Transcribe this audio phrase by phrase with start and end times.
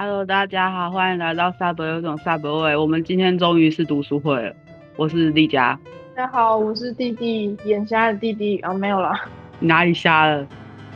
[0.00, 2.76] Hello，大家好，欢迎来到 Sub 有种 Sub 味。
[2.76, 4.54] 我们今天终于是读书会了，
[4.94, 5.76] 我是丽佳。
[6.14, 9.12] 大家好，我是弟弟，眼瞎的弟弟啊，没有了。
[9.58, 10.46] 你哪里瞎了？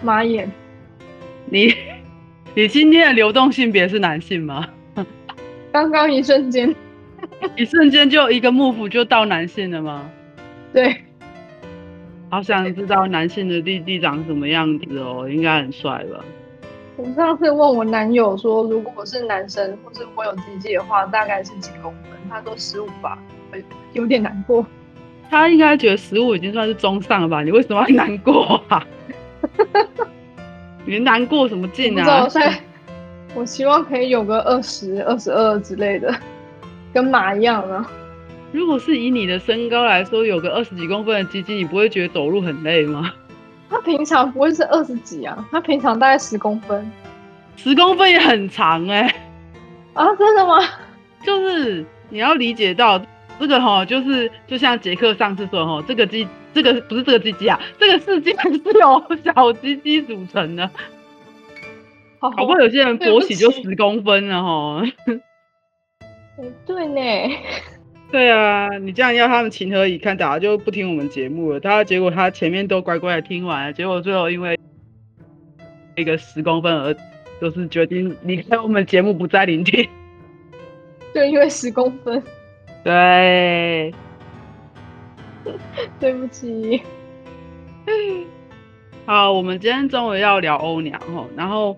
[0.04, 0.48] 马眼。
[1.46, 1.74] 你
[2.54, 4.68] 你今天的流动性别是男性吗？
[5.72, 6.72] 刚刚一瞬间，
[7.56, 10.08] 一瞬间就一个幕府就到男性了吗？
[10.72, 10.94] 对。
[12.30, 16.24] 好想知道男性的弟弟长什么样子哦，应该很帅吧？
[16.96, 22.12] 我上次问我男友说，如果我是男生，或是我有鸡鸡的话，大概是几公分？
[22.28, 23.18] 他说十五吧，
[23.94, 24.64] 有点难过。
[25.30, 27.42] 他应该觉得十五已经算是中上了吧？
[27.42, 28.86] 你为什么要难过啊？
[30.84, 32.28] 你难过什么劲啊？
[33.34, 36.14] 我，我希望可以有个二十二十二之类的，
[36.92, 37.90] 跟马一样啊。
[38.52, 43.10] 如果是以你的身高来说，有个二十几公分的鸡鸡，你不会觉得走路很累吗？
[43.72, 45.48] 他平常不会是二十几啊？
[45.50, 46.92] 他平常大概十公分，
[47.56, 49.14] 十公分也很长哎、欸。
[49.94, 50.58] 啊，真的吗？
[51.24, 53.00] 就是你要理解到
[53.40, 60.68] 这个哈，就是就像杰克上次说的哈，这个鸡，这个不是这个鸡鸡啊，这个世界是由小鸡鸡组成的。
[62.20, 62.60] 好，好不好？
[62.60, 64.82] 有些人勃起就十公分了哈。
[66.66, 67.36] 对呢。
[68.12, 70.14] 对啊，你这样要他们情何以堪？
[70.14, 71.58] 打就不听我们节目了。
[71.58, 74.58] 他结果他前面都乖乖的听完了，结果最后因为
[75.96, 76.94] 一个十公分而
[77.40, 79.88] 就是决定离开我们节目，不再聆听。
[81.14, 82.22] 对，因为十公分。
[82.84, 83.94] 对，
[85.98, 86.82] 对不起。
[89.06, 91.76] 好，我们今天中午要聊欧娘哦，然后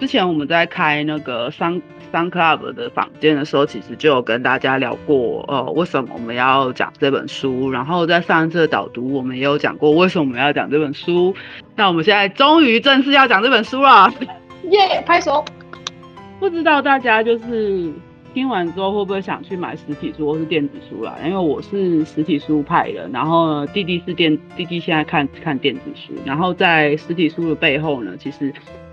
[0.00, 1.80] 之前我们在开那个商。
[2.10, 7.70] Sun Club 的房间的时候，其实就有跟大家聊过，呃，为什么我们要讲这本书。
[7.70, 11.34] 然后在上一次的导读，我们也有讲过为什么我们要讲这本书。
[11.76, 14.10] 那我们现在终于正式要讲这本书了，
[14.70, 15.04] 耶！
[15.04, 15.44] 拍手。
[16.40, 17.92] 不知道大家就是
[18.32, 21.14] 听完之后会不会想去买实体书或是电子书啦？
[21.22, 26.14] 因为我是实体书派的，然后呢，弟弟是电，弟弟现在看看电子书。
[26.24, 28.50] 然后在实体书的背后呢，其实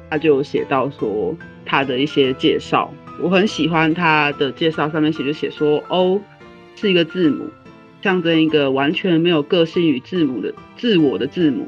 [0.09, 1.35] 他就写到说
[1.65, 2.93] 他的一些介绍。
[3.21, 6.21] 我很喜欢他的介绍，上面写就写说，O
[6.75, 7.45] 是一个字母，
[8.01, 11.67] 象征一个完全没有个性与字母的自我的字母。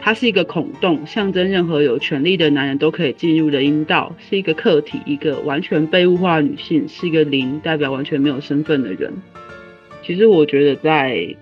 [0.00, 4.12] 它是一个孔洞，象征任何有权利的男人都可以进入的阴道。
[4.18, 9.12] 是一个客体，一个完全被物化女性，是一个零，代表完全没有身份的人。
[10.02, 11.36] 其实我觉得，在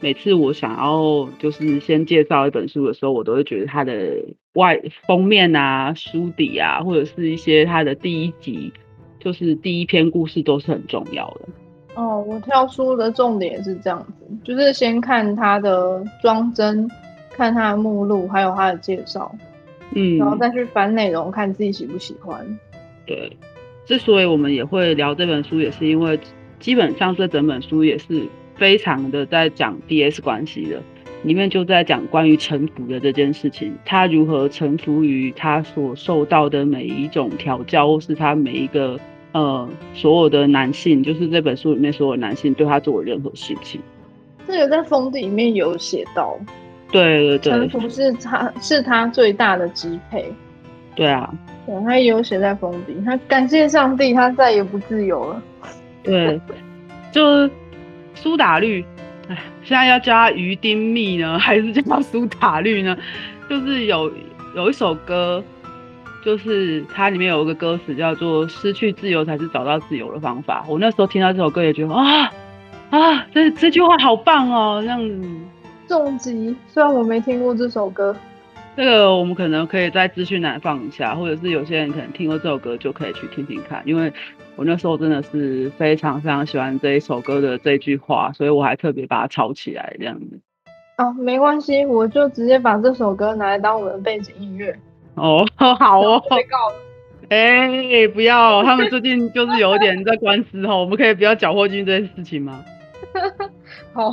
[0.00, 4.22] 每次我想要就是先介绍一本书的时候，我都会觉得它的。
[4.54, 8.72] 外封面啊，书底啊，或者是一些它的第一集，
[9.20, 11.40] 就是第一篇故事都是很重要的。
[11.94, 16.88] 哦，我挑书的重点是这样子，就是先看它的装帧，
[17.30, 19.32] 看它的目录，还有它的介绍，
[19.94, 22.44] 嗯，然后再去翻内容，看自己喜不喜欢。
[23.06, 23.36] 对，
[23.84, 26.18] 之所以我们也会聊这本书，也是因为
[26.58, 28.26] 基本上这整本书也是
[28.56, 30.82] 非常的在讲 DS 关系的。
[31.24, 39.00] 里面就在讲关于臣服的这件事情，他如何臣服于他所受到的每一种调教，或是他每一个
[39.32, 43.80] 呃所有的男性，就是这本书里面所有男性对他做的任何事情。
[44.46, 46.38] 这个在封底里面有写到，
[46.92, 50.30] 对对对，臣服是他是他最大的支配。
[50.94, 51.34] 对啊，
[51.64, 55.42] 对，他也有写在封底，他感谢上帝，他再也不自由了。
[56.02, 56.38] 对，
[57.10, 57.50] 就是
[58.14, 58.84] 苏打绿。
[59.28, 62.96] 哎，现在要叫他鱼丁蜜呢， 还是叫苏打绿呢？
[63.48, 64.10] 就是有
[64.54, 65.42] 有一首歌，
[66.24, 70.64] 就是它里面有一个歌词叫做“失去自由才是找到自由的方法”。
[70.68, 72.30] 我那时候听到这首歌也觉得啊
[72.90, 75.28] 啊，这这句话好棒哦，这样子。
[75.86, 78.16] 重击，虽然我没听过这首歌。
[78.76, 84.12] 这个我们可能可以在资讯栏放一下，或者是有些人可能听过这首歌就可以去听听看，因为
[84.56, 90.40] 我那时候真的是非常非常喜欢这一首歌的这句话，所以我还特别把它抄起来这样子。
[90.98, 94.76] 哦，没关系，我就直接把这首歌拿来当我们的背景音乐。
[95.16, 96.22] 哦， 好哦。
[96.30, 96.76] 被告了。
[97.30, 102.62] 哎、欸，不要，他们最近就是有点在官司哦，我们可以不要搅和进这件事情吗？
[103.92, 104.12] 好，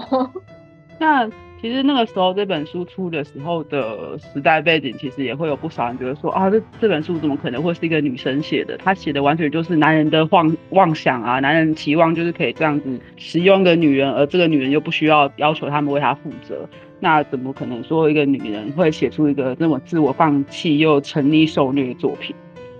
[0.98, 1.30] 那。
[1.62, 8.76] 其实那个时候这本书出的时候的时代背景，其实也会有不少人觉得说啊，这这本书怎么可能会是一个女生写的？
[8.78, 16.68] 她写的完全就是男人的妄妄想啊，男人期望就是可以这样子使用一个女人，而这个女人又不需要要求他们为她负责，
[17.00, 22.36] 那怎么可能说一个女人会写出一个那么自我放弃又沉溺受虐的作品？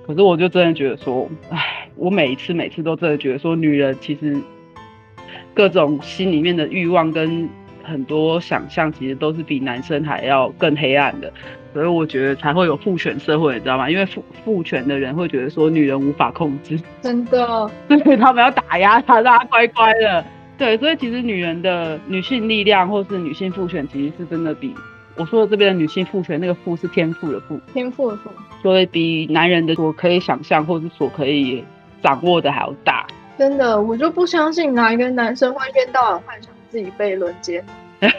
[0.08, 4.36] 可是我就真的觉得说，哎，我每一次每次都真的觉得说，女人其实
[5.54, 7.48] 各种心里面的欲望跟。
[7.84, 11.32] 很多想象其实都是比男生还要更黑暗的。
[11.74, 13.90] 所以我觉得才会有父权社会，你知道吗？
[13.90, 17.48] 因为父父权的人会觉得说女人无法控制，真的，
[17.88, 20.26] 所以，他们要打压她，让她乖乖的。
[20.58, 24.76] 对，所以其实女人的女性力量或是女性父权，其实是真的比
[25.16, 28.30] 我说的这边的女性父权那个父是天赋的赋，天赋的赋，
[28.62, 31.64] 所以比男人的所可以想象或是所可以
[32.04, 33.08] 掌握的还要大。
[33.38, 37.64] 真的，我就不相信哪一个男生会一天到晚幻想自己被轮奸。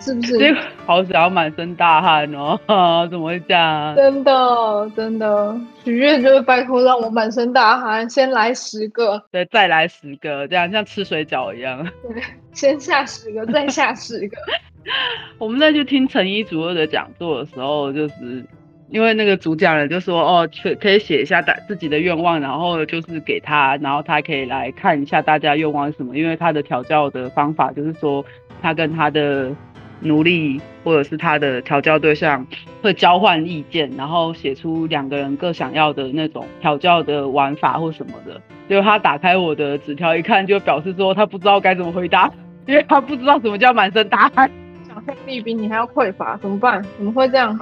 [0.00, 0.56] 是不是？
[0.86, 2.58] 好想要满身大汗哦！
[3.10, 3.94] 怎么会这样？
[3.94, 5.54] 真的真的，
[5.84, 11.86] 许愿就是拜托让我满身大汗，先来十个，对，再来十个，这样像吃水饺一样。
[12.02, 12.22] 对，
[12.54, 14.38] 先下十个，再下十个。
[15.36, 18.42] 我们在去听成一主二的讲座的时候，就是
[18.90, 28.24] 因为那个主讲人就说，哦，可可以写一下大自己的愿望，然后就是给他，然后他可以来看一下大家愿望是什么，因为他的调教的方法就是说，
[28.60, 29.54] 他跟他的。
[30.02, 32.46] 奴隶或者是他的调教对象
[32.80, 38.40] 会交换意见，然后写出两个人各想要的那种调教的玩法或什么的。
[38.66, 42.32] 结果他打开我的纸条一看，就表示说他不知道该怎么回答，
[42.66, 44.50] 因为他不知道什么叫满身大汗。
[44.88, 46.82] 想象力比你还要匮乏，怎么办？
[46.96, 47.60] 怎么会这样？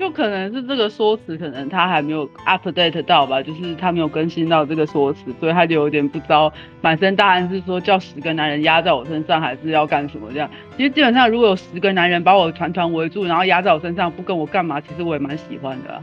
[0.00, 6.50] 就可能是这个说辞，可能他还没有 update 到吧，就是他没有更新到这个说辞，所以他就有点不知道
[6.80, 10.48] 满身大汗是说叫十个男人压在我身上，还是要干什么这样。
[10.74, 16.02] 其实基本上如果有十个男人把我团团围住，然后压在我身上不跟我干嘛，其实我也蛮喜欢的啊。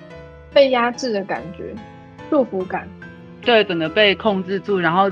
[0.54, 1.74] 被压制的感觉，
[2.30, 2.88] 束缚感。
[3.42, 5.10] 对，整个被控制住，然后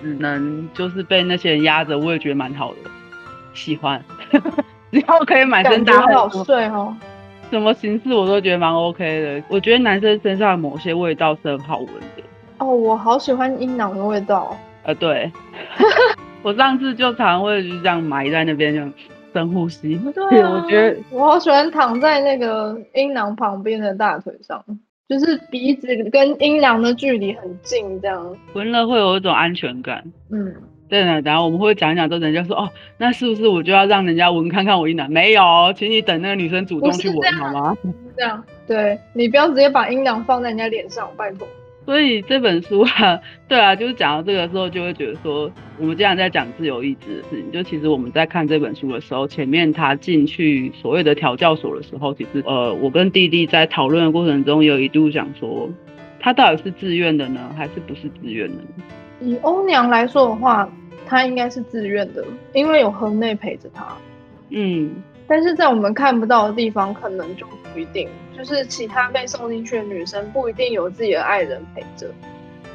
[0.00, 2.90] 只能就是被那些人压着，我也觉得蛮好的，
[3.52, 4.00] 喜欢。
[4.92, 6.96] 只要可以满身大汗，好睡哦。
[7.50, 9.42] 什么形式我都觉得蛮 OK 的。
[9.48, 12.22] 我觉得男生身上的某些味道是很好闻的。
[12.58, 14.56] 哦，我好喜欢阴囊的味道。
[14.84, 15.30] 呃，对。
[16.42, 18.80] 我上次就常会就这样埋在那边，就
[19.32, 19.98] 深呼吸。
[20.14, 24.64] 对啊，我觉得我好喜欢躺在那个阴囊旁边的大腿上，
[25.08, 30.02] 就是鼻子跟阴囊的距离很近，这样闻了会有一种安全感。
[30.30, 30.54] 嗯。
[30.88, 35.10] 对呢，然后我们会讲一讲，之后人家说哦，那是不是我就要让人家闻看看我阴囊？
[35.10, 35.42] 没有，
[35.76, 37.76] 请你等那个女生主动去闻好吗？
[38.16, 41.46] 这样，对，你不要直接把阴囊放在人家脸上，拜托。
[41.84, 43.18] 所以这本书啊，
[43.48, 55.70] 对啊，就是讲到这个时候，就会觉得说，我们既然在讲自由意志的事情，就其实我们在看这本书的时候，前面他进去所谓的调教所的时候，其实呃，我跟弟弟在讨论的过程中，有一度想说，
[56.20, 58.84] 他到底是自愿的呢，还是不是自愿的呢？
[59.20, 60.68] 以欧娘来说的话，
[61.06, 63.86] 她应该是自愿的，因为有河内陪着她。
[64.50, 64.90] 嗯，
[65.26, 72.06] 但是在我们看不到的地方，可能就不一定，就是其他被送进去的女生不一定有自己的爱人陪着，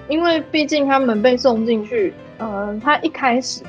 [0.08, 3.64] 因为毕竟他们被送进去，呃，她一开始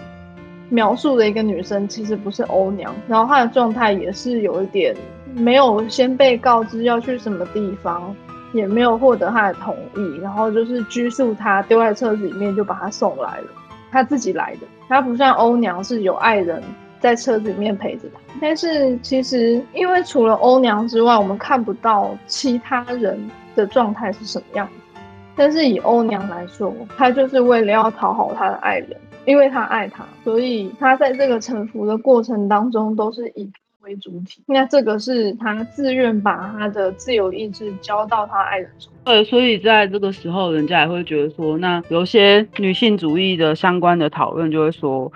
[0.68, 4.94] 描述的一个女生其实不是欧娘，然后她的状态也是有一点
[5.34, 8.14] 没有先被告知要去什么地方。
[8.54, 13.46] 也没有获得他的同意，然后就是拘束他，丢在车子里面就把他送来了。
[13.90, 16.62] 他自己来的，他不像欧娘是有爱人
[17.00, 18.20] 在车子里面陪着他。
[18.40, 23.18] 但是其实，因为除了欧娘之外，我们看不到其他人
[23.56, 25.00] 的状态是什么样子。
[25.36, 33.50] 但是以欧娘来说，他就是为了要讨好他的爱人，因为他爱他，所以他在这个臣服的过程当中都是以。
[33.84, 38.90] 为主体，那这个是他自愿把他的自由意志交到他爱人手。
[39.04, 45.12] 对，所以在这个时候，人家也会觉得说，那有些女性主义的相关的讨论就会说，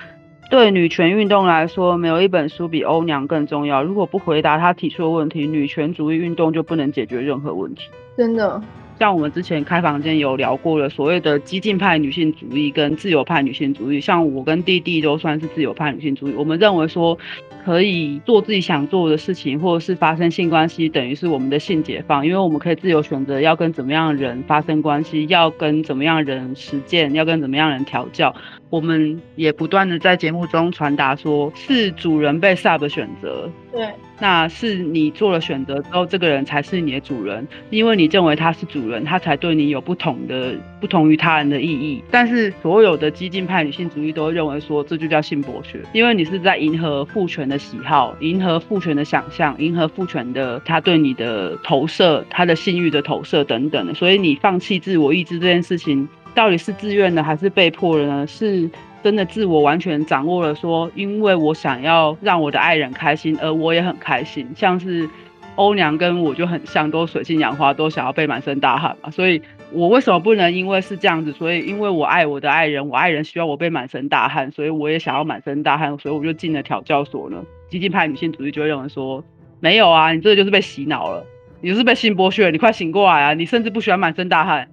[0.50, 3.82] 对女权运动来说，没有一本书比欧娘更重要。
[3.82, 7.88] 如果不回答他提出的问题，女权主义运动就不能解决任何问题。
[8.16, 8.62] 真的。
[8.98, 16.34] 像我们之前开房间有聊过了，所谓的激进派女性主义跟自由派女性主义，像我跟弟弟都算是自由派女性主义。
[16.36, 17.16] 我们认为说，
[17.64, 28.34] 可以做自己想做的事情，或者是发生性关系，等于是我们的性解放，因为我们可以自由选择要跟怎么样的人发生关系，要跟怎么样人实践，要跟怎么样人调教。
[28.68, 33.86] 我们也不断的在节目中传达说，是主人被 sub 选择，对，
[34.20, 42.02] 那是你做了选择之后，这个人才是你的主人，因为你认为他是主人，他才对你有不同的、不同于他人的意义。
[42.10, 56.08] 但是所有的激进派女性主义都会认为说，这就叫性剥削，因为你是在迎合父权的喜好，迎合父权的想象，迎合父权的他对你的投射，他的性欲的投射等等的，所以你放弃自我意志这件事情。
[56.34, 58.24] 到底是自愿的还是被迫的呢？
[58.24, 58.70] 是
[59.02, 64.46] 真的自我完全掌握了，说因为我想要让我的爱人开心，而我也很开心。
[64.56, 65.08] 像是
[65.54, 69.10] 欧娘跟我就很像，都水性杨花，都想要被满身大汗嘛。
[69.10, 69.40] 所以
[69.72, 71.32] 我为什么不能因为是这样子？
[71.32, 77.42] 所以因为我爱我的爱人，我爱人需要我被满身大汗，所以我也想要满身大汗，所以我就进了调教所呢。
[77.68, 79.22] 激进派女性主义就会认为说，
[79.60, 81.24] 没有啊，你这个就是被洗脑了，
[81.60, 83.34] 你就是被性剥削了，你快醒过来啊！
[83.34, 84.68] 你甚至不喜欢满身大汗。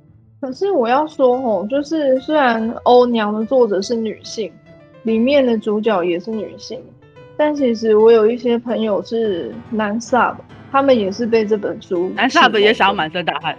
[0.45, 4.51] 可是我要说哦，就是虽然欧娘的作者是女性，
[5.01, 6.79] 里面的主角也是女性，
[7.35, 10.35] 但其实我有一些朋友是男 sub，
[10.71, 13.57] 他们也是被这本书男 sub 也想要满身大汗。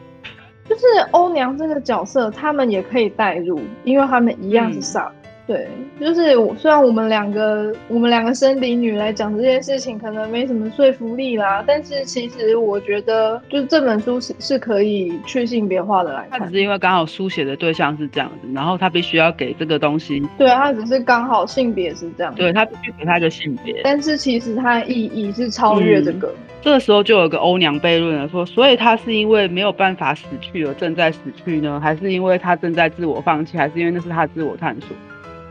[0.69, 5.09] 就是欧娘这个角色，他们也可以代入，因为他们一样是 sub。
[5.09, 5.69] 嗯对，
[6.00, 6.57] 就是我。
[6.57, 11.62] 虽然我们两个，我们两个生理女来讲这件事情，可能没什么说服力啦。
[11.65, 16.41] 但是其实我觉得，就是这本书是是可以去性别化的来看。
[16.41, 20.21] 他只是因为刚好书写的对象是这样子，然后他必须要给这个东西。
[20.37, 22.35] 对，他只是刚好性别是这样。
[22.35, 23.81] 对，他必须给他一个性别。
[23.85, 26.29] 但是其实他的意义是超越这个。
[26.29, 34.88] 嗯、这个时候就有个欧娘悖论了，说，所以他是因为没有办法死去而正在死去呢，还是因为他正在自我放弃，还是因为那是他自我探索？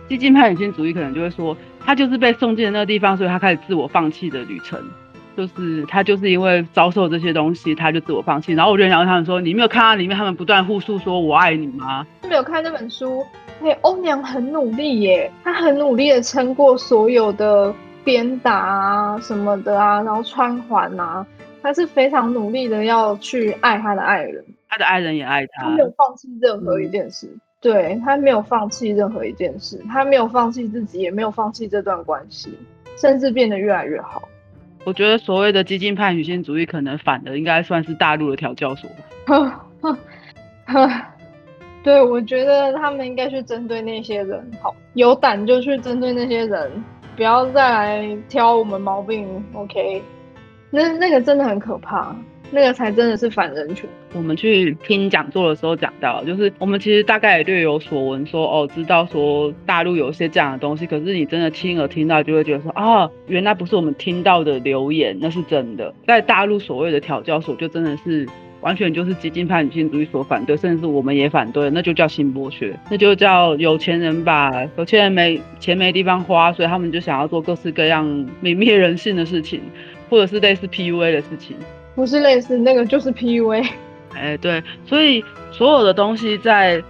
[0.07, 4.79] 激进派女性主义可能就会说，他就是被送进那个地方，所以他开始自我放弃的旅程。
[5.37, 8.53] 就是他就是因为遭受这些东西，他就自我放弃。
[8.53, 12.07] 然后我就想问他们说，你没有看到里面他们不断互诉说我爱你吗？
[12.29, 13.21] 没有看这本书。
[13.61, 21.25] 哎、欸，欧娘很努力耶，她很努力的撑过所有的鞭打啊什么的啊，然后穿环啊，
[21.61, 27.29] 她是非常努力的要去爱她的爱人，她的爱人也爱她，她没有放弃任何一件事。
[27.65, 32.55] 对，他没有放弃任何一件事，他没有放弃自己，也没有放弃这段关系，
[32.95, 34.29] 甚至变得越来越好。
[34.83, 38.87] 我觉得所谓的激进派女性主义，可能反的应该算是大陆的调教所
[39.25, 39.65] 吧。
[41.81, 46.71] 对，我觉得他们应该去针对那些人，好，有胆就去针对那些人，
[47.15, 49.43] 不要再来挑我们毛病。
[49.53, 50.03] OK，
[50.69, 52.15] 那那个真的很可怕。
[52.51, 53.89] 那个才真的是反人权。
[54.13, 65.93] 我们去听讲座的时候讲到，就是我们其实大概也略有所闻，说哦，知道说大陆有一些这样的东西，可是你真的亲耳听到，就会觉得说啊，原来不是我们听到的流言，那是真的。
[66.07, 68.25] 在大陆所谓的调教所，就真的是
[68.61, 78.07] 完全就是激进派女性主义所反对，甚至我们也反对，那就叫性剥削，那就叫有钱人吧，有钱人没钱没地方花，所以他们就想要做各式各样
[78.41, 79.59] 泯灭人性的事情，
[80.09, 81.57] 或者是类似 PUA 的事情。
[81.95, 83.65] 不是类似那个，就是 PUA。
[84.13, 86.83] 哎、欸，对，所以所有的东西在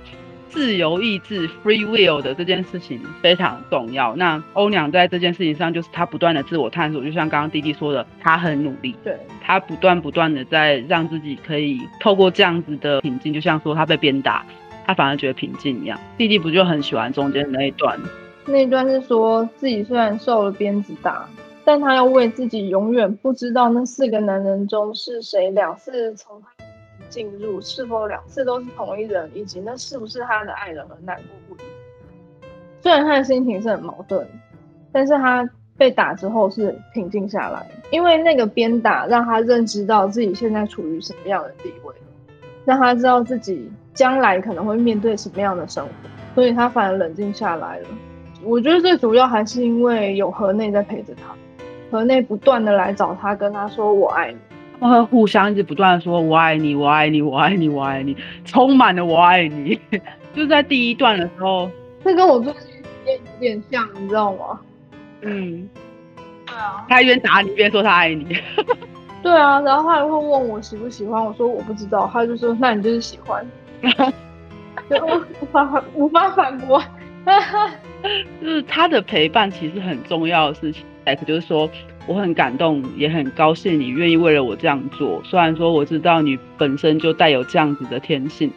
[0.50, 4.16] 自由意志 （free will） 的这件事情非常重要。
[4.16, 8.96] 那欧娘在这件事情上，就是她不断的自我探索，就像刚刚弟弟说的，她很努力。
[9.04, 14.46] 对，她不断不断的在让自己可以透过这样子的平静，就像说她被鞭打，
[14.86, 16.00] 她反而觉得平静一样。
[16.18, 18.00] 弟弟不就很喜欢中间的那一段？
[18.48, 21.28] 那一段是说自己虽然受了鞭子打。
[21.66, 26.48] 但他要为自己永远不知道那四个男人中是谁两次从他
[27.10, 31.66] 进入，是否两次都是同一人，以及那是不是他的爱人而难过不已。
[32.82, 34.28] 虽然他的心情是很矛盾，
[34.92, 41.96] 但是他被打之后是平静下来，因为那个鞭打让他认知到自己现在处于什么样的地位，
[42.64, 45.92] 让他知道自己将来可能会面对什么样的生活，
[46.36, 47.88] 所以他反而冷静下来了。
[48.44, 51.36] 我觉得最主要还是因为有河内在陪着他。
[51.92, 54.38] 河内不断的来找他，跟他说我爱你，
[54.80, 59.80] 他们会互相一直不断的说我爱你，我爱你，我爱你，我爱你，充满了我爱你。
[60.36, 61.70] 就在第一段的时候，
[62.04, 62.62] 这跟我最近
[63.06, 64.60] 也有点像，你知道吗？
[65.22, 65.70] 嗯，
[66.46, 68.38] 对啊，他一边打你一边说他爱你。
[69.24, 73.46] 对啊，然后他还会问我喜不喜欢，我说我不知道，他就说那你就是喜欢，
[74.90, 76.84] 就无法无法反驳。
[78.42, 80.86] 就是他的陪伴其实很重要的事情。
[81.14, 81.70] 就是说，
[82.08, 85.22] 我很感动，也很高兴你愿意为了我这样做。
[85.24, 88.50] 虽然说我知道你本身就带有这样子的天性，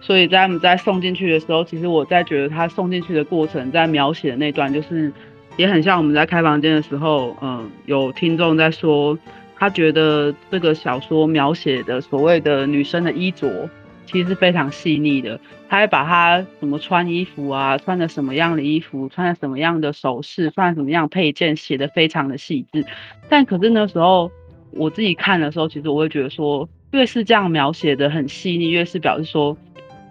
[0.00, 5.10] 所以在我们在送进去的时候，其实我在觉得他送进去的过程，在描写的那段，就是
[5.56, 9.16] 也很像我们在开房间的时候，嗯，有听众在说，
[9.56, 13.70] 他觉得这个小说描写的所谓的女生的衣着。
[14.06, 22.84] 其实是非常细腻的，他会把他怎么穿衣服啊，穿的什么样的衣服，穿的什么样的首饰，穿什么样配件，写的非常的细致。
[23.28, 24.30] 但可是那时候
[24.72, 29.56] 我自己看的时候，其实我会觉得说，越是这样描写的很细腻，越是表示说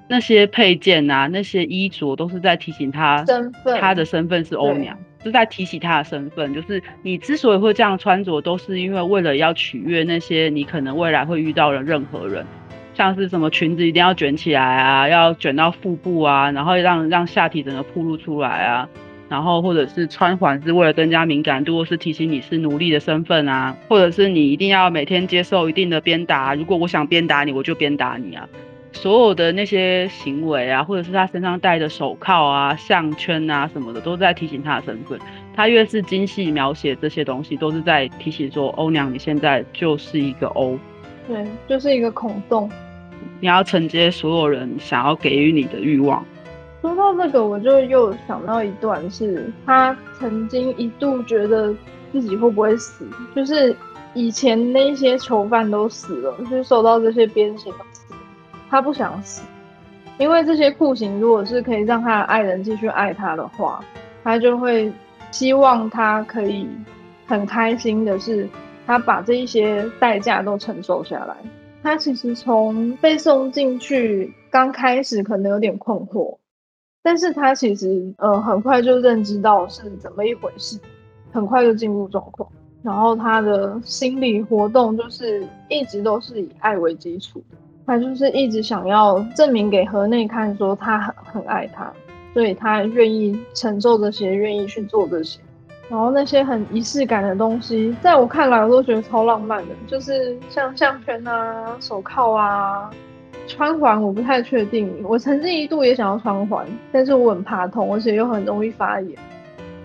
[0.09, 12.45] 那些配件啊，那些衣着都是在提醒他身份，他的身份是欧娘，是在提起他的身份，就是你之所以会这样穿着，都是因为为了要取悦那些你可能未来会遇到的任何人。
[12.93, 18.87] 像是什么裙子一定要卷起来啊，要卷到腹部啊，然后让让下体整个暴露出来啊，
[19.29, 28.47] 然后或者是穿环是为了增加敏感度，或是提醒你是奴隶的身份啊，或者是你一定要每天接受一定的鞭打，如果我想鞭打你，我就鞭打你啊，
[28.91, 35.19] 所有的那些行为啊，或者是他身上戴的手铐啊、项圈啊什么的，都在提醒他的身份。
[35.55, 40.77] 他越是精细描写这些东西，都是在提醒说：欧娘，你现在就是一个欧，
[41.27, 42.69] 对，就是一个孔洞，
[43.39, 46.23] 你要承接所有人想要给予你的欲望。
[46.81, 51.73] 说到这个，我就又想到一段，是他曾经一度觉得
[52.11, 53.75] 自己会不会死，就是
[54.13, 58.13] 以前那些囚犯都死了，就是受到这些鞭刑死，
[58.69, 59.43] 他不想死，
[60.17, 63.79] 因为这些酷刑如果是可以让他的爱人继续爱他的话，
[64.23, 64.91] 他就会。
[65.31, 66.69] 希望他可以
[67.25, 68.47] 很开心的是，
[68.85, 71.35] 他把这一些代价都承受下来。
[71.81, 76.37] 他其实从被送进去刚开始可能有点困惑，
[77.01, 80.79] 但是他其实呃很快就认知到是怎么一回事，
[81.31, 82.49] 很快就进入状况。
[82.81, 87.43] 然后他的心理活动就是一直都是以爱为基础，
[87.85, 91.91] 他就是一直想要证明给河内看，说他很很爱他。
[92.33, 95.39] 所以他愿意承受这些，愿意去做这些，
[95.93, 102.89] 然后那些很仪式感的东西，在我看来，我都觉得超浪漫的，就是像项圈啊、手铐啊、
[103.47, 104.91] 穿环，我不太确定。
[105.03, 109.15] 我曾经一度也想要穿环，但是我很怕痛，而且又很容易发炎。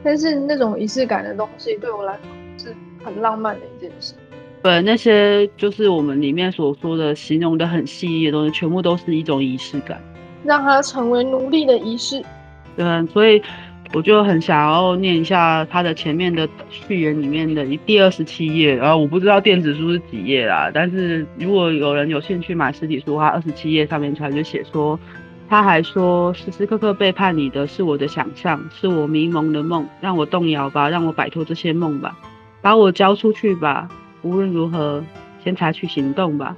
[0.03, 2.75] 但是那种仪式感的东西，对我来说是
[3.05, 4.15] 很浪漫的一件事。
[4.63, 10.01] 对，那些就是我们里面所说的形容的很细腻的东西，全部都是一种仪式感，
[10.43, 12.25] 让它成为奴隶的仪式。
[12.79, 13.43] 对，所以
[13.95, 25.01] 我就很想要念一下他的前面的序言里面的第二十七页，然后我不知道电子书是几页啦，但是如果有人有兴趣买实体书的话，二十七页上面他就写说，
[25.49, 32.15] 他还说时时刻刻背叛你的是我的想象，是我迷蒙的梦，让我动摇吧，让我摆脱这些梦吧，
[32.61, 33.89] 把我交出去吧，
[34.21, 35.03] 无论如何，
[35.43, 36.55] 先采取行动吧，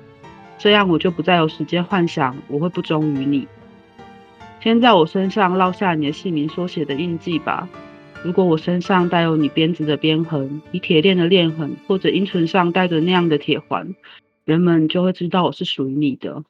[0.58, 3.46] 这样我就不再有时间幻想我会不忠于你。
[4.62, 7.66] 先在我身上烙下你的姓名缩写的印记吧。
[8.22, 13.94] 如果我身上带有你鞭子的鞭痕，以铁链的链痕，或者阴唇上带着那样的铁环，
[14.44, 16.44] 人们就会知道我是属于你的。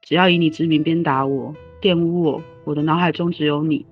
[0.00, 3.84] 只要以你之名鞭打我、玷污我，我的脑海中只有你，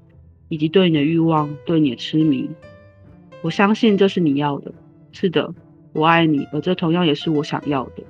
[0.49, 2.49] 以及对你的欲望、对你的痴迷。
[3.43, 4.73] 我相信这是你要的。
[5.13, 5.55] 是的，
[5.93, 8.03] 我爱你，而这同样也是我想要的。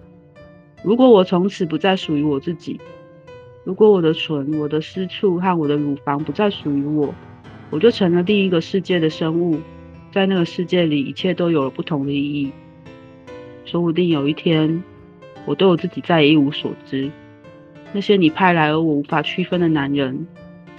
[0.84, 2.80] 如果我从此不再属于我自己。
[3.64, 7.14] 如果我的唇、我的私处和我的乳房不再属于我，
[7.70, 9.58] 我就成了另一个世界的生物，
[10.12, 12.52] 在那个世界里，一切都有了不同的意义。
[13.64, 14.84] 说不定有一天，
[15.46, 17.10] 我对我自己再也一无所知。
[17.94, 20.26] 那些你派来而我无法区分的男人，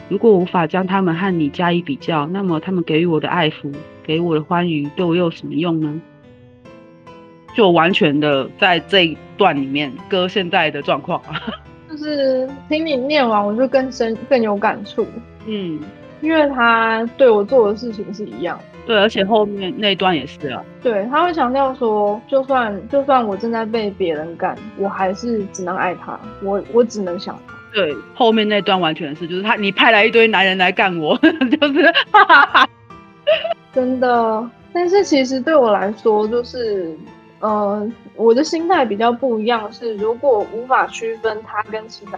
[0.08, 6.00] 如果无法将他们和你加以比较，那么他们给予我的爱抚、给我的欢愉，对我又有什么用呢？
[7.56, 11.20] 就完全的在这一段里面割现在的状况。
[11.96, 15.08] 就是听你念完，我就更深更有感触。
[15.46, 15.80] 嗯，
[16.20, 18.60] 因为他对我做的事情是一样。
[18.86, 20.62] 对，而且后面那一段也是啊。
[20.84, 27.54] 对，他会强调说，就算就算我正在被别人干，我还是只能爱他，我我只能想他。
[27.74, 32.70] 对，后面那段完全是，就是他你派来一堆男人来干我， 就是哈哈哈。
[33.74, 34.50] 真的。
[34.74, 36.94] 但是其实对我来说，就是。
[37.42, 37.86] 呃，
[38.18, 42.18] 我的心态比较不一样，是如果无法区分他跟其他，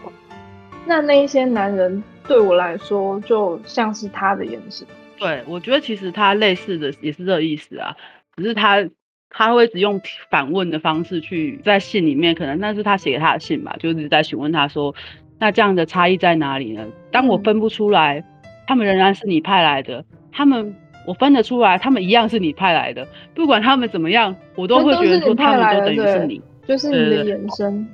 [0.86, 4.86] 那那一些男人对我来说就像是他的眼神。
[5.18, 7.96] 对，我觉得其实他类似的也是这个意思啊，
[8.36, 8.88] 只是他
[9.30, 14.94] 他会只用反问的方式去在信里面，可能那是他写给他的信吧，就是在询问他说，
[15.40, 16.86] 那这样的差异在哪里呢？
[17.12, 20.76] 当我分不出来，嗯、他们仍然是你派来的，他们。
[21.08, 27.88] 我分得出来，他们一样是你派来的，不管他们怎么样，我都会觉得说他们都等于是你，就是你的延伸。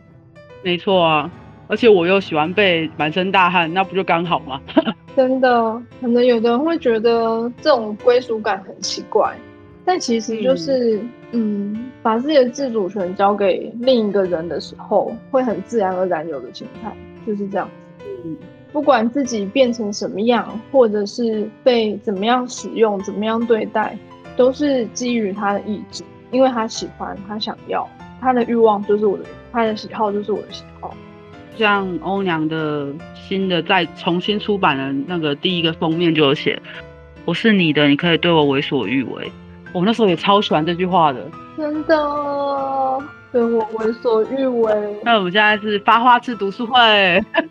[0.64, 1.32] 没错啊，
[1.68, 4.60] 而且我又喜欢被满身大汗，那不就刚好吗？
[5.16, 9.32] 真的，可能有的人会觉得这种归属感很奇怪，
[9.86, 10.98] 但其实就是，
[11.34, 16.92] 嗯，嗯，把自己的自主权交给另一个人的时候，会很自然而然有的心态，
[17.28, 17.70] 就是这样。
[18.26, 18.36] 嗯。
[18.74, 23.96] 不管自己变成什么样，或者是被怎么样使用、怎么样对待，
[24.36, 27.88] 都是基于他的意志，因为他喜欢，他想要，
[28.20, 30.92] 他的欲望就是我的，他的喜好就是我的喜好。
[31.56, 36.60] 像欧娘的新的再重新出版的那个第一个封面就有写
[37.26, 39.32] ：“我是你的，你可以对我为所欲为。”
[39.72, 41.96] 我那时候也超喜欢这句话的，真的。
[43.34, 45.00] 对我为所欲为。
[45.04, 47.20] 那我们现在是发花痴读书会，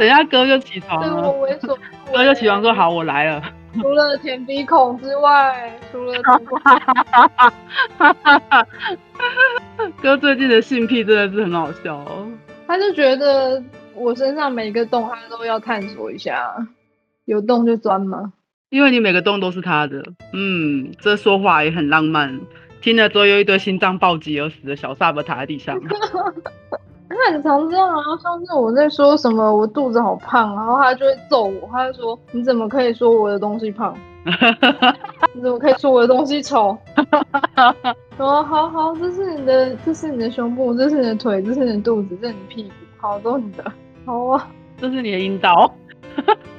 [0.00, 1.08] 等一下哥就起床了。
[1.08, 2.16] 对我为所欲为。
[2.18, 3.40] 哥就起床说：“好，我来了。”
[3.80, 6.12] 除了舔鼻孔之外，除了
[10.02, 12.26] 哥最近的性癖真的是很好笑哦。
[12.66, 13.62] 他就觉得
[13.94, 16.52] 我身上每一个洞，他都要探索一下，
[17.26, 18.32] 有洞就钻吗？
[18.70, 20.02] 因为你每个洞都是他的。
[20.32, 22.40] 嗯，这说话也很浪漫。
[22.80, 25.78] 听了之后，又一堆心脏暴击而死的小萨巴躺在地上。
[27.08, 33.94] 他很常这样啊，上次我在说什么我肚子好胖，然后他就会揍我，他就说你怎么可以说我的东西胖？
[35.34, 36.78] 你怎么可以说我的东西丑？
[38.16, 43.64] 说好好，这是你的，这是你的胸部，这是你的腿，这是你的肚子，这是你的屁股，好，都是你的。
[44.06, 45.74] 好啊，这是你的阴道。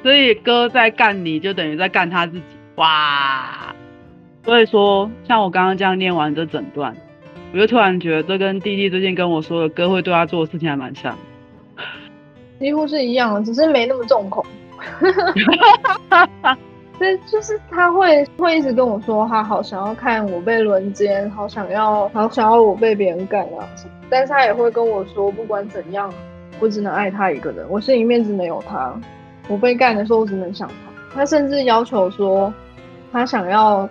[0.04, 2.44] 所以哥在干你就等于在干他自己。
[2.76, 3.71] 哇！
[4.44, 6.96] 所以说，像我刚刚这样念完这整段。
[7.54, 11.14] 我就突然觉得，这跟弟弟最近跟我说的哥会对他做的事情还蛮像，
[12.60, 14.46] 几乎是一样的，只是没那么重口。
[16.98, 23.68] 对，就是他会会一直跟我说，他好想要看我被轮奸，好想要，好想要我被别人干啊。
[24.10, 26.14] 但是他也会跟我说，不管怎样，
[26.60, 28.94] 我只能爱他一个人，我心里面只能有他。
[29.50, 30.76] 我被干的时候，我只能想他。
[31.16, 32.54] 他甚至要求说，
[33.12, 33.90] 他想要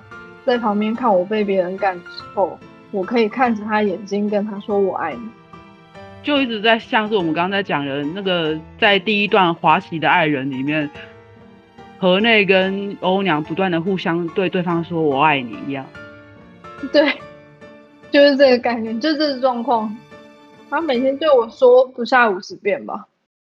[0.50, 2.58] 在旁边看我被别人干的时候。
[2.92, 5.20] 我可以看着他眼睛，跟他说我爱你，
[6.24, 10.90] 就一直在像是我们刚刚在讲的那个，在第一段华喜的爱人里面，
[12.00, 15.86] 河内跟欧娘不断的互相对对方说我爱你一样。
[16.92, 17.12] 对，
[18.10, 19.96] 就是这个概念，就是这个状况。
[20.68, 23.06] 他每天对我说不下五十遍吧。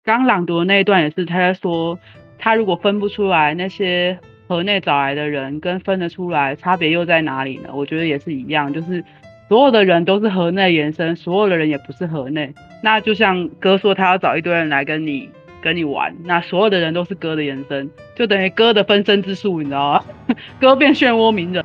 [0.02, 1.96] 刚朗读的那一段也是他在说，
[2.36, 4.18] 他如果分不出来那些。
[4.50, 7.68] 河内找来的人跟分得出来差别又在哪里呢？
[7.72, 9.04] 我觉得也是一样，就是
[9.48, 12.52] 所有的人都是河内延伸，所有的人也不是河内。
[12.82, 15.30] 那就像哥说他要找一堆人来跟你
[15.62, 20.04] 跟你玩，那所有的人都是哥的延伸，就等于哥的分身之术，你知道吗？
[20.60, 21.64] 哥变漩涡鸣人，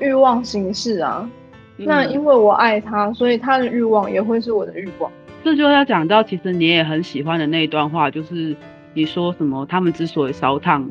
[0.00, 1.26] 欲望形式啊。
[1.78, 5.10] 那因为我爱他，所以他的欲望也会是我的欲望。
[5.42, 8.54] 这就要讲到，其实你也很喜欢的那一段话，就是
[8.92, 10.86] 你说什么，他们之所以烧烫。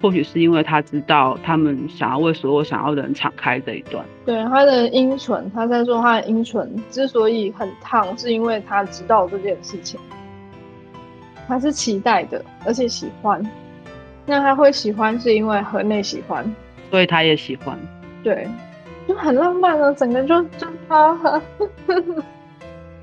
[0.00, 4.04] 或许是因为他知道他们想要为所有想要的人敞开这一段。
[4.24, 9.98] 对，他的阴唇，他在说他的阴唇之所以很烫，是因为他知道这件事情，
[11.46, 13.42] 他是期待的，而且喜欢。
[14.24, 16.44] 那他会喜欢是因为河内喜欢，
[16.90, 17.78] 所以他也喜欢。
[18.22, 18.46] 对，
[19.08, 21.42] 就很浪漫啊，整个就就他。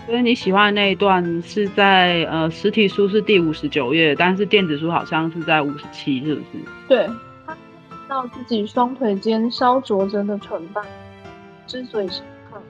[0.05, 6.47] 所以你喜欢的那一段是在呃实体书是第五十九页，但是电子书好像是在五十七，是不是？
[6.87, 7.09] 对，
[7.47, 7.57] 他
[8.07, 10.85] 到自己双腿间烧灼着的唇瓣，
[11.65, 12.61] 之所以想看，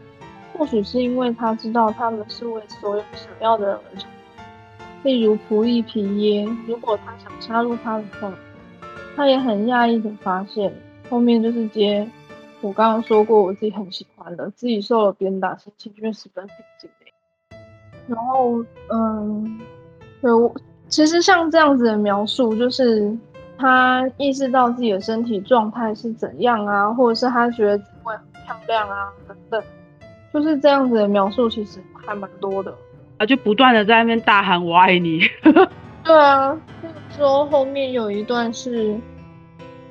[0.53, 4.09] 或许是因为他知道他们是为所有想要的人而成。
[5.03, 8.33] 例如仆役皮耶，如果他想插入他的话，
[9.17, 10.73] 他也很讶异的发现，
[11.09, 12.09] 后面就是接
[12.61, 16.89] 我刚刚说过我自己很喜欢的，自己受了鞭打，心情却十分平静。
[18.07, 19.59] 然后，嗯，
[20.21, 20.53] 对我
[20.87, 23.11] 其实像这样子的描述，就是
[23.57, 29.63] 他意识到自己的身体状态是怎样啊，或者是他觉得自己会很漂亮啊，等等，
[30.33, 32.73] 就是这样子的描述，其实还蛮多的。
[33.17, 35.21] 啊，就不断的在那边大喊“我爱你”。
[36.03, 38.95] 对啊，那个时候后面有一段是，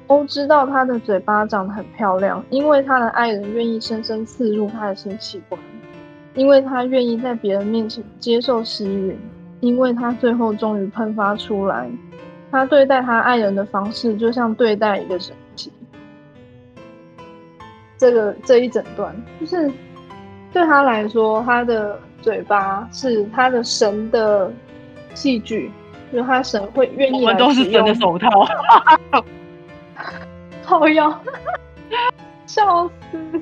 [0.06, 5.60] 都知道他的嘴巴长得很漂亮，因为他的爱人愿意深深刺入他的性器官。
[6.34, 9.14] 因为他愿意在别人面前接受吸吮，
[9.60, 11.88] 因为他最后终于喷发出来。
[12.50, 15.72] 他对待他爱人的方式，就像对待一个神器。
[17.96, 19.70] 这个这一整段，就是
[20.52, 24.52] 对他来说，他的嘴巴是他的神的
[25.14, 25.70] 器具，
[26.12, 27.20] 就是他神会愿意。
[27.20, 28.28] 我们都是神的手套。
[30.64, 31.20] 好呀，
[32.46, 33.40] 笑死。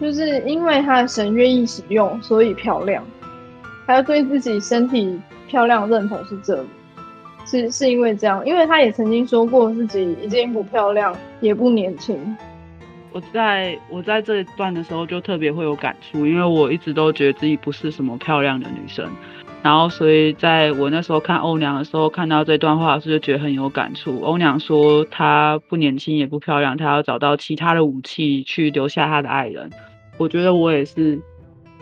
[0.00, 3.04] 就是因为他的神愿意使用，所以漂亮。
[3.86, 6.68] 他要对自己身体漂亮认同是这里，
[7.46, 12.36] 是是因为这样，因为他也曾经说过自己已经不漂亮，也不年轻。
[13.10, 19.10] 我在我在这一段的时候就特别会有感触，因为我一直都觉得自己不是什么漂亮的女生，
[19.68, 24.18] 然后所以在我那时候看欧娘的时候，看到这段话是就觉得很有感触。
[24.22, 29.68] 欧娘说她不年轻也不漂亮，她要找到其他的武器去留下她的爱人。
[30.16, 31.20] 我觉得我也是，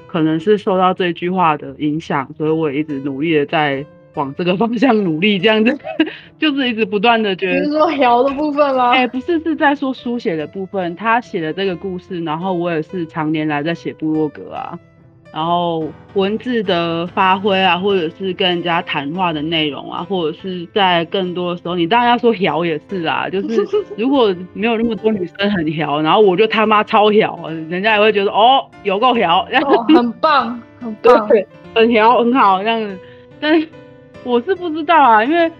[0.08, 5.78] 可能是受到这句话的影响，所以我也一直努力的在往这个方向努力，这样子，
[6.40, 7.60] 就是一直不断的觉得。
[7.60, 8.90] 你是说聊的部分吗？
[8.90, 10.96] 哎、欸，不是，是在说书写的部分。
[10.96, 14.76] 他写的这个故事，然后我也是常年来在写部落格啊。
[15.36, 23.62] 然后文字的发挥啊，或者是跟人家谈话的内容啊，或者是在更多的时候，你当然要说调也是啊，就是
[23.98, 32.98] 如果没有那么多女生很调，然后我就他妈超调，人家也会觉得哦，有够调，哦， 很棒，很棒，对，很调，很好这样子。
[33.38, 33.68] 但是
[34.24, 35.52] 我是不知道啊，因为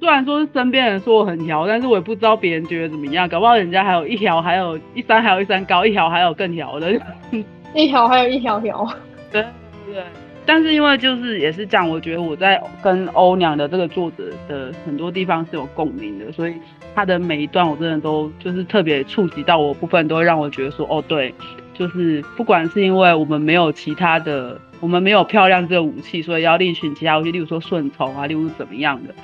[0.00, 6.98] 虽然说是身边人说我很调，但是我也不知道别人觉得怎么样，搞不好人家还有一条，还有一山，还有一山高，一条还有更调的，
[7.76, 8.88] 一条还有一条条。
[9.30, 9.44] 对
[9.86, 10.02] 对。
[10.46, 16.54] 但是因为就是也是这样，我觉得我在跟欧娘的这个作者的很多地方是有共鸣的，所以
[16.94, 21.34] 他的每一段我真的都就是特别触及到我部分，都会让我觉得说，哦，对，
[21.74, 29.14] 就是不管是因为我们没有其他的，我们没有漂亮这个武器，所以要另寻其他武器，例如说顺从啊，例如怎么样的，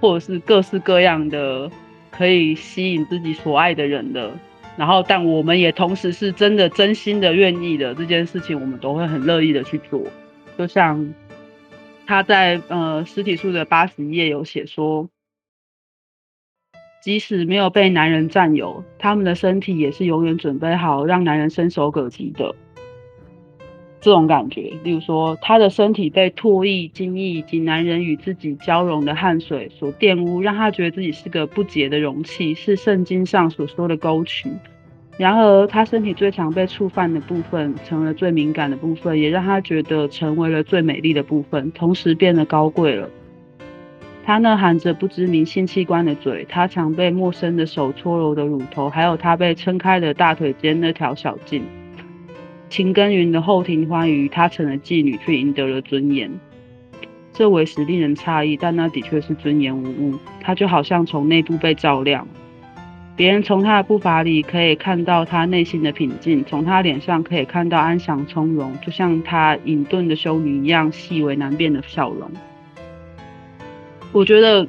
[0.00, 1.70] 或者是各式各样的
[2.10, 4.30] 可以吸引自己所爱的人的，
[4.76, 10.02] 然后但我们也同时是真的真心的愿意的这件事情，我们都会很乐意的去做。
[10.56, 11.12] 就像
[12.06, 15.08] 他在呃实体书的八十页有写说，
[17.02, 22.54] 即使没有被男人占有，他们的身体也是永远准备好让男人伸手可及的。
[24.00, 34.50] 这种感觉，例如说他的身体被唾液、精液以及男人与自己交融的汗水所玷污，让他觉得自己是个不洁的容器，是圣经上所说的沟渠。
[35.18, 43.06] 然而，他身体最常被触犯的部分，成了最敏感的部分，也让他觉得成为了最美丽的部分，同时变得高贵了。
[44.24, 51.62] 他那含着不知名性器官的嘴，他常被陌生的手搓揉的乳头，还有他被撑开的大腿间那条小径，
[52.70, 56.30] 情耕耘的后庭欢愉，他成了妓女，却赢得了尊严。
[57.32, 60.16] 这为时令人诧异，但那的确是尊严无误。
[60.40, 62.26] 他就好像从内部被照亮。
[63.16, 72.30] 别人从他的步伐里可以看到他内心的平静，从他脸上可以看到安详从容，就像他隐遁的修女一样细微难辨的笑容。
[74.12, 74.66] 我觉得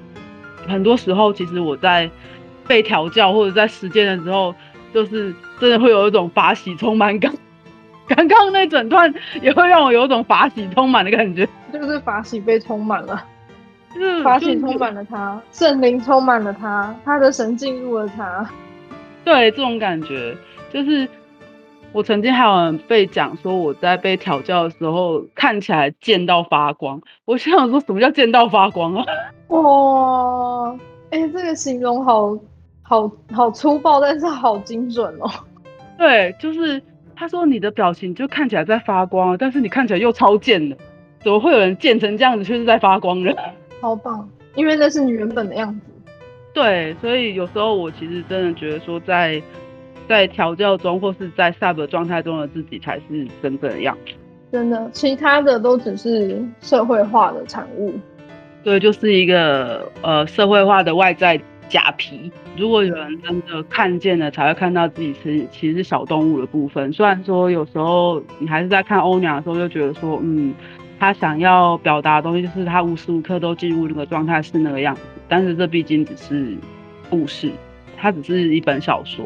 [0.67, 2.09] 很多时候，其实我在
[2.67, 4.53] 被调教或者在实践的时候，
[4.93, 7.33] 就是真的会有一种法喜充满感。
[8.15, 13.23] 刚刚那整段也会让我有一种法喜充满的感觉，就是法喜被充满了。
[13.93, 18.49] 是法喜充满了他，圣灵充满了他，他的神进入了他。
[19.25, 20.35] 对，这种感觉
[20.71, 21.07] 就是
[21.91, 27.01] 我曾经还有人被讲说我在被调教的时候看起来贱到发光。
[27.25, 29.05] 我想说什么叫贱到发光啊？
[29.49, 30.71] 哇，
[31.09, 32.37] 哎、欸，这个形容好
[32.81, 35.29] 好好粗暴，但是好精准哦。
[35.97, 36.81] 对，就是
[37.21, 40.75] 他说你的表情就看起来在发光，但是你看起来又超贱的，
[41.19, 43.31] 怎么会有人贱成这样子却是在发光的？
[43.79, 45.81] 超棒，因为那是你原本的样子。
[46.51, 49.39] 对，所以有时候我其实真的觉得说在，
[50.07, 54.13] 在在调教中或是在 sub 的状态中的自己才是真正的样子。
[54.51, 57.93] 真的，其他的都只是社会化的产物。
[58.63, 61.39] 对，就是一个呃社会化的外在
[61.71, 62.31] 假皮。
[62.55, 66.93] 如果有人真的看见了，才会看到自己是其实是小动物的部分。
[66.93, 70.53] 虽然说有时候你还是在看欧娘的时候，就觉得说嗯。
[70.99, 75.01] 他想要表达的东西，就是他无时无刻都进入那个状态，是那个样子。
[75.27, 76.55] 但是这毕竟只是
[77.09, 77.51] 故事，
[77.97, 79.25] 它只是一本小说。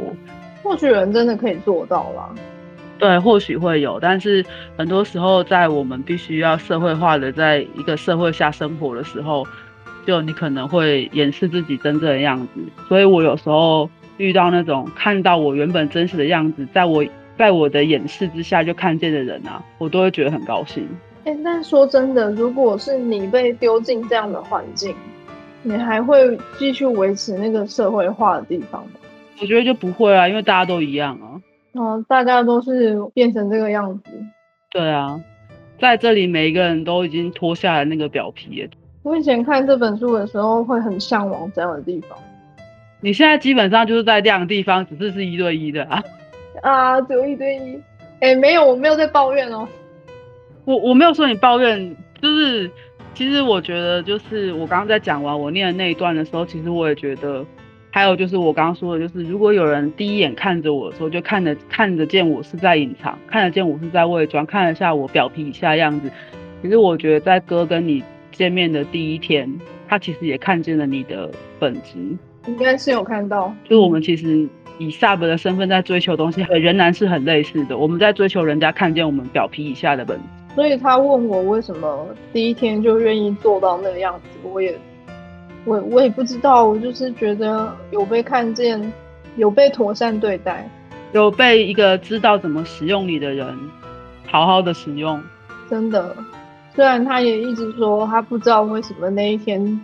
[0.63, 2.33] 或许人真的可以做到啦。
[2.97, 4.45] 对，或许会有，但是
[4.77, 9.45] 很多时候，在我们必须要社会化的在一个社会下生活的时候，
[10.05, 12.61] 就你可能会掩饰自己真正的样子。
[12.87, 17.05] 所以我有时候遇到那种看到我原本真实的样子，在我
[17.37, 20.87] 在我的掩饰之下就看见的人啊，我都会觉得很高兴。
[21.25, 24.95] 哎、欸，但说真的，如果是你被丢进这样的环境，
[25.63, 28.91] 你还会继续维持那个社会化的地方吗？
[29.41, 31.41] 我觉得就不会啊，因为大家都一样啊。
[31.73, 34.03] 哦、嗯，大家都是变成这个样子。
[34.69, 35.19] 对啊，
[35.81, 38.69] 在这里每一个人都已经脱下了那个表皮了。
[39.05, 42.17] 我以前看这本书的时候，会很向往这样的地方。
[43.01, 46.03] 你现在基本上就是在这样的地方，只是是一对一的啊。
[46.63, 47.75] 啊，只有一对一。
[48.19, 49.67] 哎、欸，没有，我没有在抱怨哦。
[50.63, 52.67] 我我没有说你抱怨，就是
[53.13, 57.45] 其实我觉得就是我刚刚在讲完我念的那一段的时候，其实我也觉得，
[57.91, 66.11] 还有就是我刚刚说的，就是如果有人第一眼看着我的时候，就看得看得见我是在隐藏，看得见我是在伪装，看得下我表皮以下样子。
[66.63, 68.03] 其实我觉得在哥跟你
[68.35, 69.51] 见面的第一天，
[69.87, 71.97] 他其实也看见了你的本质，
[72.47, 73.53] 应该是有看到。
[73.63, 77.77] 就是我们其实以 sub 的身份在追求东西，仍然是很类似的。
[77.77, 80.23] 我们在追求人家看见我们表皮以下的本质。
[80.53, 84.77] 所以他问我为什么第一天就愿意做到那个样子，我也，
[85.65, 88.93] 我我也不知道，我就是觉得有被看见，
[89.35, 90.69] 有被妥善对待，
[91.11, 93.57] 有被一个知道怎么使用你的人
[94.27, 95.21] 好好的使用。
[95.69, 96.15] 真的，
[96.75, 99.79] 虽然他也一直说他不知道为什么那一天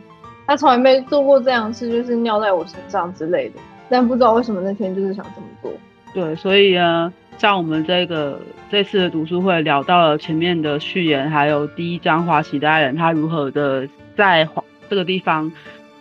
[0.45, 3.55] 他从来没做过这样事，就是尿在我身上之类的，
[3.89, 5.71] 但不知道为什么那天就是想这么做。
[6.13, 7.11] 对，所以呢。
[7.37, 14.47] 像我们这个这次的读书会聊到了前面的序言，还有第一章华启大人他如何的在
[14.87, 15.51] 这个地方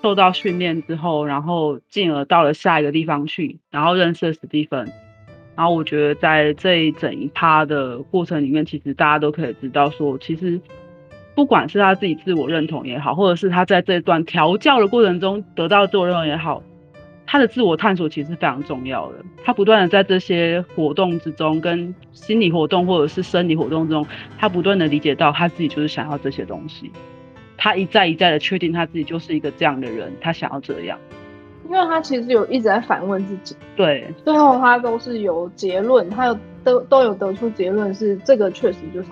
[0.03, 4.87] 受到训练之后，然后进而到了下一个地方去，然后认识了史蒂芬。
[5.57, 10.61] 然后我觉得在这一整一趴的过程里面，其实大家都可以知道说，其实
[11.41, 16.63] 不管是他自己自我认同也好，或者是他在这段调教的过程中得到自我认同也好，
[17.27, 19.15] 他的自我探索其实是非常重要的。
[19.43, 26.93] 他不断的在这些活动之中，跟心理活动或者是生理活动中，他不断的理解到他自己就是想要这些东西。
[27.57, 30.99] 他一再一再的确定他自己就是一个这样的人，他想要这样。
[31.65, 39.09] 因为他其实有一直在反问自己，对，最后他都是有结论，他有都都有得出结论是这个确实就是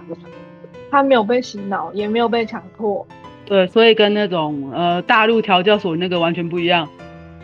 [0.90, 3.06] 他没有被洗脑，也没有被强迫，
[3.44, 6.88] 对，所以跟那种呃大陆调教所那个完全不一样，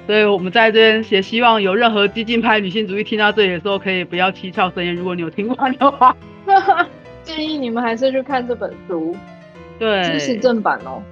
[0.07, 6.17] 所以我们在这边也希望有任何激进派女性主义听到这里的时候，可以不要七窍生烟，如果你有听完的话，
[7.23, 9.17] 建议你们还是去看这本书，
[9.79, 11.03] 对，支持正版哦。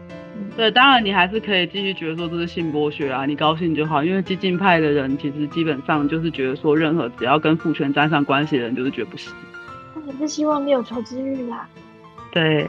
[0.57, 4.05] 对，当然你还是可以继续觉得说这是性剥削啊，你高兴就好。
[4.05, 9.33] 因为激进派的人其实基本上就是觉得说，任何只要跟父权沾上关系的人，就是觉得不行。
[9.95, 11.67] 他们是希望你有求知欲啦。
[12.33, 12.67] 对，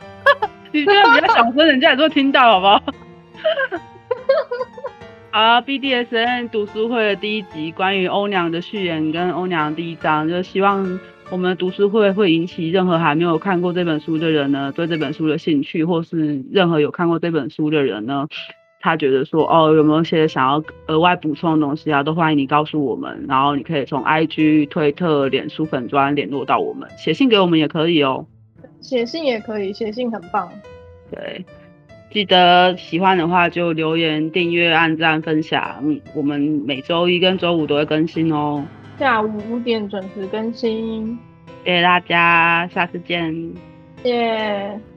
[0.72, 2.82] 你这样比较小声，人家也都听到，好不好？
[5.32, 11.00] 好，BDSN 读书会的第一集，关于欧娘的序言跟欧娘的第一章，就是希望。
[11.32, 18.26] 我们读书会会引起任何还没有看过这本书的人呢，对这本书的兴趣，或是任何有看过这本书的人呢，
[18.80, 23.26] 他觉得说哦，有没有些想要额外补充的东西啊，都欢迎你告诉我们。
[23.28, 28.26] 然后你可以从 IG、推特、脸书粉专联络到我们，写信给我们也可以哦。
[28.80, 30.50] 写信也可以，写信很棒。
[31.10, 31.44] 对，
[32.10, 35.82] 记得喜欢的话就留言、订阅、按赞、分享。
[36.14, 38.64] 我们每周一跟周五都会更新哦。
[38.98, 41.18] 下午五点准时更新，
[41.64, 43.32] 谢谢大家，下次见，
[44.02, 44.89] 谢谢。